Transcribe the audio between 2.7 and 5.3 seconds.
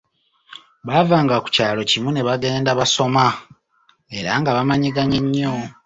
basoma era nga bamanyiganye